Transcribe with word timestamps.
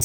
Я 0.00 0.04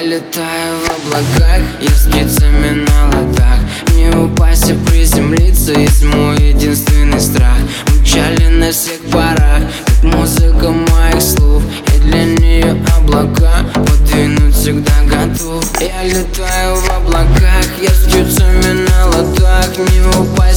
летаю 0.00 0.78
в 0.78 0.90
облаках, 0.96 1.60
я 1.82 1.90
с 1.90 2.06
птицами 2.06 2.86
на 2.86 3.06
ладах 3.08 3.58
Не 3.94 4.08
упасть 4.16 4.70
и 4.70 4.72
приземлиться 4.72 5.72
есть 5.72 6.04
мой 6.04 6.38
единственный 6.38 7.20
страх. 7.20 7.58
Мчали 8.00 8.46
на 8.46 8.72
всех 8.72 8.98
парах, 9.12 9.60
как 9.84 10.04
музыка 10.04 10.70
моих 10.70 11.20
слов. 11.20 11.62
И 11.94 11.98
для 11.98 12.24
нее 12.24 12.82
облака 12.96 13.66
подвинуть 13.74 14.54
всегда 14.54 15.02
готов. 15.02 15.62
Я 15.82 16.02
летаю 16.04 16.63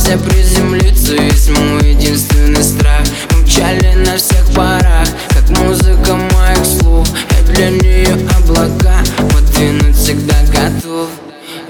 А 0.10 0.18
приземлиться 0.18 1.16
есть 1.16 1.50
мой 1.50 1.92
единственный 1.92 2.64
страх. 2.64 3.06
Мчали 3.42 3.94
на 4.06 4.16
всех 4.16 4.46
парах, 4.56 5.06
как 5.30 5.50
музыка 5.50 5.97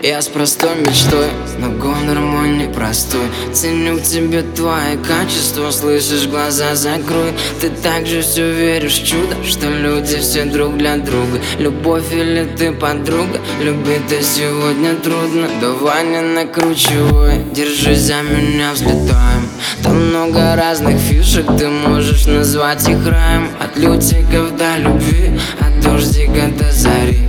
я 0.04 0.22
с 0.22 0.28
простой 0.28 0.76
мечтой, 0.76 1.28
но 1.60 1.70
гонор 1.72 2.20
мой 2.20 2.50
непростой. 2.50 3.28
Ценю 3.54 3.98
к 3.98 4.04
тебе 4.04 4.44
твои 4.44 4.96
качества, 4.98 5.72
слышишь, 5.72 6.28
глаза 6.28 6.76
закрой 6.76 7.34
Ты 7.60 7.70
также 7.70 8.22
все 8.22 8.52
веришь 8.52 9.00
в 9.00 9.08
чудо, 9.08 9.36
что 9.44 9.68
люди 9.70 10.18
все 10.18 10.46
друг 10.46 10.78
для 10.78 10.98
друга. 10.98 11.40
Любовь 11.58 12.12
или 12.14 12.48
ты 12.58 12.72
подруга, 12.72 13.40
любить 13.62 14.08
ты 14.08 14.22
сегодня 14.22 14.96
трудно. 14.96 15.48
Давай 15.60 16.06
не 16.06 16.22
накручивай, 16.22 17.44
держись 17.52 18.02
за 18.02 18.22
меня, 18.22 18.74
взлетаем. 18.74 19.50
Там 19.84 20.10
много 20.10 20.56
разных 20.56 21.00
фишек, 21.00 21.46
ты 21.58 21.68
можешь 21.70 22.26
назвать 22.26 22.88
их 22.88 23.06
раем. 23.08 23.50
От 23.60 23.78
лютиков 23.78 24.56
до 24.58 24.78
любви, 24.78 25.40
от 25.60 25.80
дождика 25.82 26.48
до 26.58 26.72
зари 26.72 27.27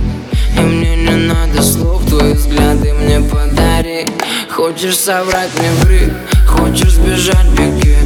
Хочешь 4.79 4.97
соврать 4.97 5.49
мне 5.59 5.71
ври, 5.81 6.13
хочешь 6.47 6.93
сбежать 6.93 7.49
беги. 7.49 7.97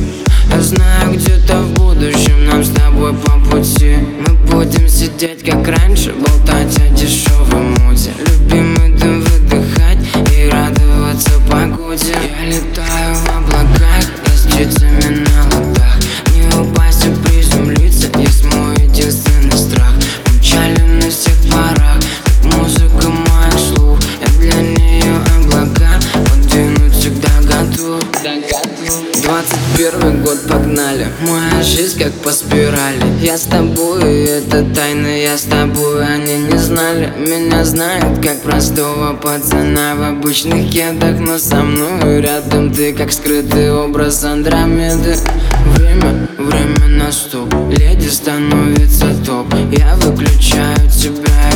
Я 0.50 0.60
знаю 0.60 1.14
где-то 1.14 1.62
в 1.62 1.74
будущем 1.74 2.48
нам 2.48 2.64
с 2.64 2.72
тобой 2.72 3.14
по 3.14 3.38
пути. 3.38 3.98
Мы 3.98 4.34
будем 4.34 4.90
сидеть 4.90 5.44
как 5.44 5.68
раньше, 5.68 6.14
болтать 6.14 6.76
о 6.80 6.90
дешевом 6.90 7.83
погнали 31.04 31.54
Моя 31.54 31.64
жизнь 31.64 32.00
как 32.00 32.12
по 32.14 32.32
спирали. 32.32 33.02
Я 33.22 33.38
с 33.38 33.44
тобой, 33.44 34.24
это 34.24 34.64
тайна, 34.64 35.08
я 35.08 35.38
с 35.38 35.44
тобой. 35.44 36.06
Они 36.06 36.38
не 36.38 36.58
знали, 36.58 37.14
меня 37.18 37.64
знают 37.66 38.24
как 38.24 38.42
простого 38.42 39.14
пацана 39.14 39.96
В 39.96 40.04
обычных 40.04 40.72
кедах, 40.72 41.20
но 41.20 41.38
со 41.38 41.58
мной 41.58 42.22
рядом 42.22 42.74
Ты 42.74 42.94
как 42.94 43.12
скрытый 43.12 43.74
образ 43.74 44.24
Андромеды. 44.24 45.16
Время, 45.66 46.28
время 46.38 46.88
на 46.88 47.12
стоп. 47.12 47.54
Леди 47.70 48.08
становится 48.08 49.08
топ. 49.26 49.54
Я 49.72 49.96
выключаю 49.96 50.90
тебя 50.90 51.53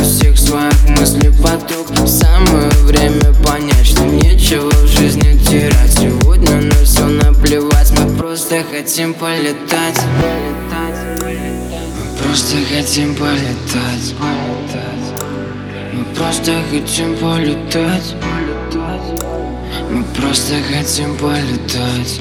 просто 8.48 8.64
хотим 8.70 9.12
полетать. 9.12 10.00
Мы 11.22 12.22
просто 12.22 12.56
хотим 12.74 13.14
полетать. 13.14 14.14
Мы 15.92 16.04
просто 16.14 16.52
хотим 16.70 17.16
полетать. 17.16 18.14
Мы 19.90 20.02
просто 20.16 20.54
хотим 20.72 21.16
полетать. 21.16 22.20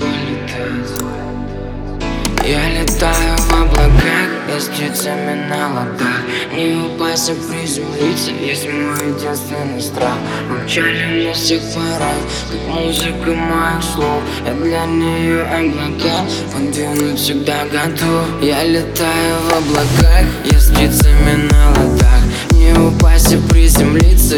Я 2.45 2.81
летаю 2.81 3.37
в 3.37 3.53
облаках, 3.53 4.29
птицами 4.65 5.47
на 5.49 5.73
ладах 5.73 6.21
Не 6.53 6.75
упасть, 6.75 7.29
а 7.29 7.33
приземлиться, 7.33 8.31
есть 8.31 8.65
мой 8.65 9.13
единственный 9.13 9.81
страх. 9.81 10.17
Мчали 10.49 11.27
на 11.27 11.33
всех 11.33 11.61
парах, 11.73 12.15
как 12.51 12.75
музыка 12.75 13.33
моих 13.33 13.83
слов. 13.83 14.23
Я 14.45 14.53
для 14.53 14.85
нее 14.85 15.41
облака, 15.43 16.25
подвинуть 16.51 17.19
всегда 17.19 17.65
готов. 17.65 18.41
Я 18.41 18.63
летаю 18.63 19.35
в 19.49 19.53
облаках, 19.53 20.25
я 20.45 20.59
с 20.59 20.69
птицами 20.69 21.47
на 21.51 21.69
ладах. 21.69 22.21
Не 22.51 22.73
упасть, 22.73 23.33
а 23.33 23.37
приземлиться, 23.49 24.37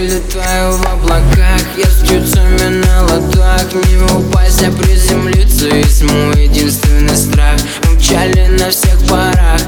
летаю 0.00 0.72
в 0.72 0.86
облаках, 0.86 1.60
я 1.76 1.84
с 1.84 2.02
птицами 2.02 2.84
на 2.84 3.02
ладах 3.02 3.72
Не 3.72 3.96
упасть, 3.98 4.62
а 4.62 4.70
приземлиться, 4.70 5.66
есть 5.68 6.02
мой 6.02 6.44
единственный 6.44 7.16
страх. 7.16 7.60
Мчали 7.92 8.46
на 8.46 8.70
всех 8.70 8.98
парах, 9.08 9.60